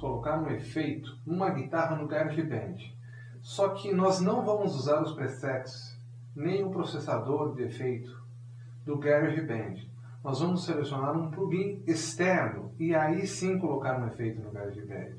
Colocar 0.00 0.40
um 0.40 0.48
efeito 0.50 1.18
numa 1.26 1.50
guitarra 1.50 1.94
no 1.94 2.08
GarageBand. 2.08 2.76
Só 3.42 3.68
que 3.68 3.92
nós 3.92 4.18
não 4.18 4.42
vamos 4.42 4.74
usar 4.74 5.02
os 5.02 5.12
presets, 5.12 5.98
nem 6.34 6.64
o 6.64 6.70
processador 6.70 7.54
de 7.54 7.64
efeito 7.64 8.18
do 8.84 8.96
GarageBand. 8.98 9.76
Nós 10.24 10.40
vamos 10.40 10.64
selecionar 10.64 11.14
um 11.14 11.30
plugin 11.30 11.82
externo 11.86 12.72
e 12.78 12.94
aí 12.94 13.26
sim 13.26 13.58
colocar 13.58 14.00
um 14.00 14.06
efeito 14.06 14.40
no 14.40 14.50
GarageBand. 14.50 15.18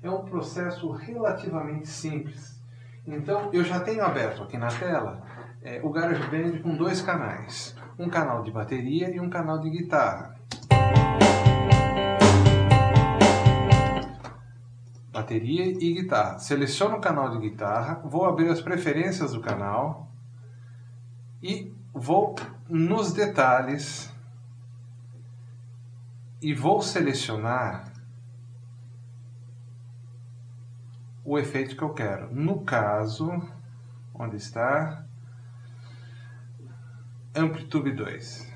É 0.00 0.08
um 0.08 0.24
processo 0.24 0.90
relativamente 0.92 1.88
simples. 1.88 2.60
Então 3.04 3.50
eu 3.52 3.64
já 3.64 3.80
tenho 3.80 4.04
aberto 4.04 4.44
aqui 4.44 4.56
na 4.56 4.68
tela 4.68 5.20
é, 5.62 5.80
o 5.82 5.90
GarageBand 5.90 6.60
com 6.62 6.76
dois 6.76 7.02
canais. 7.02 7.76
Um 7.98 8.08
canal 8.08 8.42
de 8.44 8.52
bateria 8.52 9.10
e 9.14 9.18
um 9.18 9.28
canal 9.28 9.58
de 9.58 9.70
guitarra. 9.70 10.36
Bateria 15.22 15.64
e 15.64 15.94
guitarra. 15.94 16.38
Seleciono 16.38 16.96
o 16.96 17.00
canal 17.00 17.30
de 17.30 17.38
guitarra, 17.38 18.02
vou 18.04 18.24
abrir 18.24 18.48
as 18.48 18.60
preferências 18.60 19.32
do 19.32 19.40
canal 19.40 20.10
e 21.40 21.72
vou 21.94 22.34
nos 22.68 23.12
detalhes 23.12 24.12
e 26.40 26.52
vou 26.52 26.82
selecionar 26.82 27.92
o 31.24 31.38
efeito 31.38 31.76
que 31.76 31.82
eu 31.82 31.94
quero. 31.94 32.34
No 32.34 32.64
caso, 32.64 33.30
onde 34.12 34.36
está? 34.36 35.04
Amplitude 37.34 37.92
2. 37.92 38.52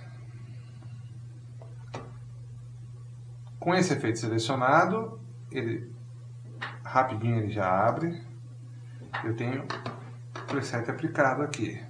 Com 3.61 3.75
esse 3.75 3.92
efeito 3.92 4.19
selecionado, 4.19 5.20
ele 5.51 5.95
rapidinho 6.97 7.36
ele 7.36 7.50
já 7.50 7.69
abre. 7.69 8.22
Eu 9.22 9.36
tenho 9.36 9.64
o 9.64 10.47
preset 10.47 10.91
aplicado 10.91 11.42
aqui. 11.42 11.84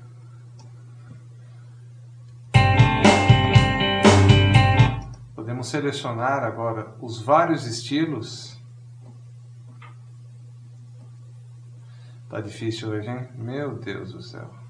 Podemos 5.35 5.69
selecionar 5.69 6.43
agora 6.43 6.97
os 7.01 7.23
vários 7.23 7.67
estilos. 7.67 8.61
Tá 12.29 12.41
difícil 12.41 12.89
hoje, 12.89 13.09
hein? 13.09 13.29
Meu 13.37 13.79
Deus 13.79 14.13
do 14.13 14.21
céu. 14.21 14.66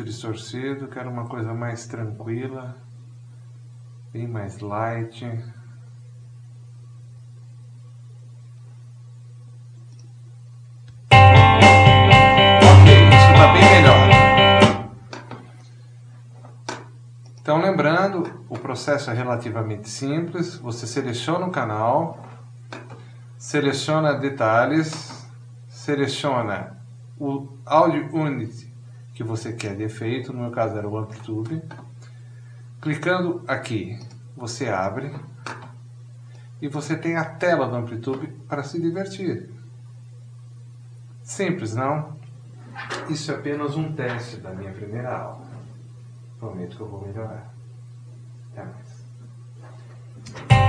Muito 0.00 0.04
distorcido, 0.04 0.88
quero 0.88 1.10
uma 1.10 1.26
coisa 1.26 1.52
mais 1.52 1.86
tranquila, 1.86 2.74
bem 4.12 4.26
mais 4.26 4.58
light. 4.60 5.24
Melhor. 13.52 14.08
Então 17.40 17.60
lembrando, 17.60 18.44
o 18.48 18.58
processo 18.58 19.10
é 19.10 19.14
relativamente 19.14 19.88
simples, 19.88 20.56
você 20.56 20.86
seleciona 20.86 21.46
o 21.46 21.50
canal, 21.50 22.24
seleciona 23.36 24.14
detalhes, 24.14 25.26
seleciona 25.68 26.78
o 27.18 27.58
Audio 27.66 28.14
Unity 28.14 28.69
que 29.14 29.22
você 29.22 29.52
quer 29.52 29.76
de 29.76 29.82
efeito, 29.82 30.32
no 30.32 30.42
meu 30.42 30.50
caso 30.50 30.76
era 30.76 30.88
o 30.88 30.96
amplitude. 30.96 31.62
Clicando 32.80 33.44
aqui, 33.46 33.98
você 34.36 34.68
abre 34.68 35.14
e 36.62 36.68
você 36.68 36.96
tem 36.96 37.16
a 37.16 37.24
tela 37.24 37.68
do 37.68 37.76
amplitude 37.76 38.26
para 38.48 38.62
se 38.62 38.80
divertir. 38.80 39.50
Simples, 41.22 41.74
não? 41.74 42.18
Isso 43.08 43.30
é 43.30 43.34
apenas 43.34 43.76
um 43.76 43.92
teste 43.92 44.36
da 44.38 44.50
minha 44.50 44.72
primeira 44.72 45.14
aula. 45.16 45.46
Prometo 46.38 46.76
que 46.76 46.82
eu 46.82 46.88
vou 46.88 47.06
melhorar. 47.06 47.52
Até 48.52 48.64
mais. 48.64 50.59